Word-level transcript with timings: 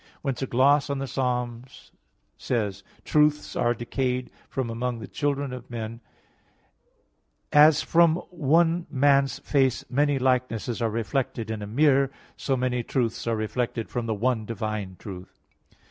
Whence 0.23 0.41
a 0.41 0.47
gloss 0.47 0.89
on 0.89 0.97
Ps. 0.99 1.15
11:2, 1.15 2.81
"Truths 3.05 3.55
are 3.55 3.75
decayed 3.75 4.31
from 4.49 4.71
among 4.71 4.97
the 4.97 5.07
children 5.07 5.53
of 5.53 5.69
men," 5.69 6.01
says: 6.01 7.53
"As 7.53 7.81
from 7.83 8.15
one 8.31 8.87
man's 8.89 9.37
face 9.37 9.85
many 9.91 10.17
likenesses 10.17 10.81
are 10.81 10.89
reflected 10.89 11.51
in 11.51 11.61
a 11.61 11.67
mirror, 11.67 12.09
so 12.35 12.57
many 12.57 12.81
truths 12.81 13.27
are 13.27 13.35
reflected 13.35 13.89
from 13.89 14.07
the 14.07 14.15
one 14.15 14.43
divine 14.43 14.95
truth." 14.97 15.39